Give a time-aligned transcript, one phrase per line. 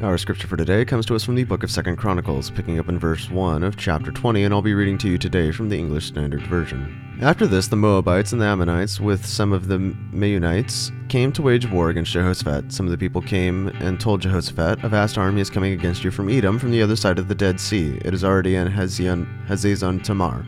[0.00, 2.88] Our scripture for today comes to us from the book of Second Chronicles, picking up
[2.88, 5.76] in verse 1 of chapter 20, and I'll be reading to you today from the
[5.76, 7.18] English Standard Version.
[7.20, 9.78] After this, the Moabites and the Ammonites, with some of the
[10.12, 12.72] Meunites, came to wage war against Jehoshaphat.
[12.72, 16.12] Some of the people came and told Jehoshaphat, A vast army is coming against you
[16.12, 17.98] from Edom, from the other side of the Dead Sea.
[18.04, 20.46] It is already in Hazazon Tamar,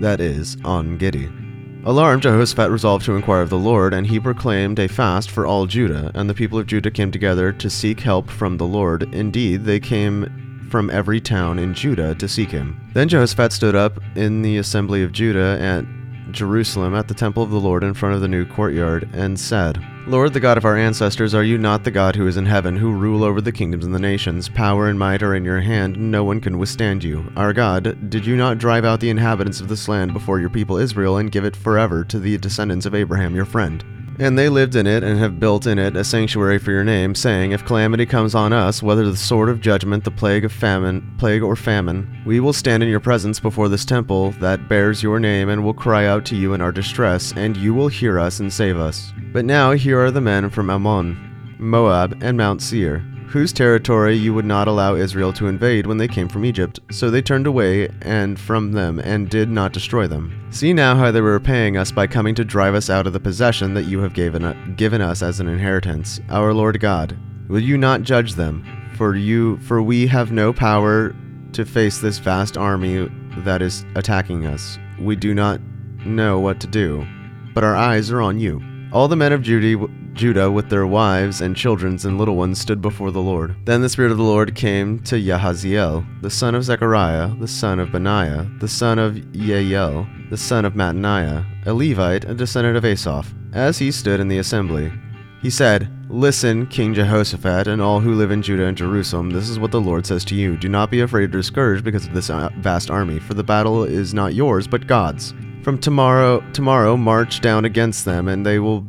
[0.00, 1.49] that is, En Gedi.
[1.82, 5.66] Alarmed, Jehoshaphat resolved to inquire of the Lord, and he proclaimed a fast for all
[5.66, 6.10] Judah.
[6.14, 9.02] And the people of Judah came together to seek help from the Lord.
[9.14, 12.78] Indeed, they came from every town in Judah to seek him.
[12.92, 15.84] Then Jehoshaphat stood up in the assembly of Judah at
[16.32, 19.82] Jerusalem at the temple of the Lord in front of the new courtyard, and said,
[20.10, 22.76] Lord, the God of our ancestors, are you not the God who is in heaven,
[22.76, 24.48] who rule over the kingdoms and the nations?
[24.48, 27.32] Power and might are in your hand, and no one can withstand you.
[27.36, 30.78] Our God, did you not drive out the inhabitants of this land before your people
[30.78, 33.84] Israel and give it forever to the descendants of Abraham your friend?
[34.20, 37.14] And they lived in it and have built in it a sanctuary for your name,
[37.14, 41.14] saying, If calamity comes on us, whether the sword of judgment, the plague of famine,
[41.16, 45.18] plague or famine, we will stand in your presence before this temple that bears your
[45.20, 48.40] name, and will cry out to you in our distress, and you will hear us
[48.40, 49.10] and save us.
[49.32, 54.34] But now here are the men from Ammon, Moab, and Mount Seir whose territory you
[54.34, 56.80] would not allow Israel to invade when they came from Egypt.
[56.90, 60.48] So they turned away and from them and did not destroy them.
[60.50, 63.20] See now how they were repaying us by coming to drive us out of the
[63.20, 66.18] possession that you have given, uh, given us as an inheritance.
[66.28, 67.16] Our Lord God,
[67.48, 68.66] will you not judge them?
[68.96, 71.14] For you for we have no power
[71.52, 73.08] to face this vast army
[73.38, 74.76] that is attacking us.
[74.98, 75.60] We do not
[76.04, 77.06] know what to do,
[77.54, 78.60] but our eyes are on you.
[78.92, 82.82] All the men of Judah Judah with their wives and children and little ones stood
[82.82, 83.54] before the Lord.
[83.64, 87.78] Then the Spirit of the Lord came to Yahaziel, the son of Zechariah, the son
[87.78, 92.84] of Benaiah, the son of Yael, the son of Mattaniah, a Levite, a descendant of
[92.84, 94.92] Asaph, as he stood in the assembly.
[95.40, 99.60] He said, Listen, King Jehoshaphat, and all who live in Judah and Jerusalem, this is
[99.60, 100.56] what the Lord says to you.
[100.56, 103.84] Do not be afraid or discouraged because of this uh, vast army, for the battle
[103.84, 105.32] is not yours, but God's.
[105.62, 108.86] From tomorrow, tomorrow march down against them, and they will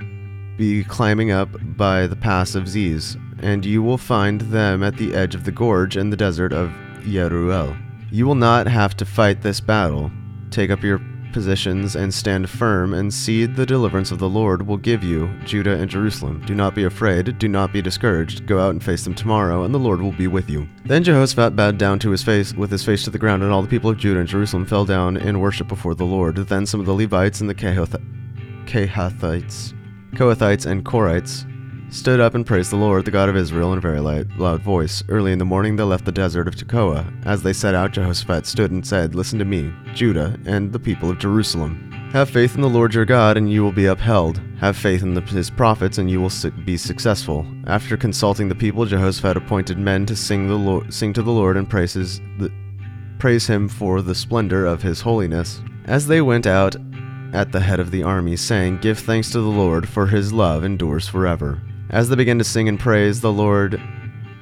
[0.58, 5.14] be climbing up by the pass of Ziz, and you will find them at the
[5.14, 6.70] edge of the gorge in the desert of
[7.02, 7.78] Yeruel.
[8.10, 10.12] You will not have to fight this battle.
[10.50, 14.78] Take up your positions and stand firm, and see the deliverance of the Lord will
[14.78, 16.44] give you, Judah and Jerusalem.
[16.46, 18.46] Do not be afraid, do not be discouraged.
[18.46, 20.68] Go out and face them tomorrow, and the Lord will be with you.
[20.86, 23.62] Then Jehoshaphat bowed down to his face, with his face to the ground, and all
[23.62, 26.36] the people of Judah and Jerusalem fell down in worship before the Lord.
[26.36, 28.03] Then some of the Levites and the Kehathites
[30.16, 31.46] Kohathites and Korites
[31.91, 35.03] stood up and praised the Lord, the God of Israel, in a very loud voice.
[35.09, 37.06] Early in the morning they left the desert of Tekoa.
[37.25, 41.09] As they set out, Jehoshaphat stood and said, Listen to me, Judah, and the people
[41.09, 41.91] of Jerusalem.
[42.13, 44.41] Have faith in the Lord your God, and you will be upheld.
[44.59, 46.31] Have faith in the, his prophets, and you will
[46.66, 47.46] be successful.
[47.68, 51.69] After consulting the people, Jehoshaphat appointed men to sing, the sing to the Lord and
[51.69, 52.51] praises the,
[53.19, 55.62] praise him for the splendor of his holiness.
[55.85, 56.75] As they went out
[57.34, 60.63] at the head of the army, saying, Give thanks to the Lord, for his love
[60.63, 61.62] endures forever.
[61.91, 63.79] As they began to sing and praise, the Lord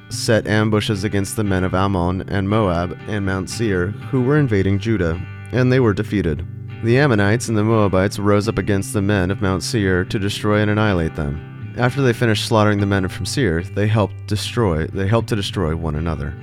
[0.08, 4.78] set ambushes against the men of Ammon and Moab and Mount Seir, who were invading
[4.78, 5.20] Judah,
[5.52, 6.46] and they were defeated.
[6.82, 10.60] The Ammonites and the Moabites rose up against the men of Mount Seir to destroy
[10.60, 11.74] and annihilate them.
[11.76, 15.76] After they finished slaughtering the men from Seir, they helped destroy they helped to destroy
[15.76, 16.34] one another.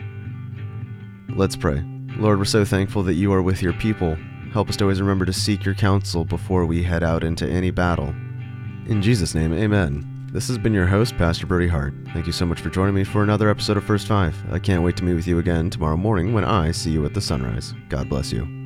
[1.29, 1.83] Let's pray.
[2.17, 4.17] Lord, we're so thankful that you are with your people
[4.57, 7.69] Help us to always remember to seek your counsel before we head out into any
[7.69, 8.07] battle.
[8.87, 10.16] In Jesus' name, amen.
[10.33, 11.93] This has been your host, Pastor Brody Hart.
[12.13, 14.35] Thank you so much for joining me for another episode of First Five.
[14.51, 17.13] I can't wait to meet with you again tomorrow morning when I see you at
[17.13, 17.73] the sunrise.
[17.87, 18.56] God bless you.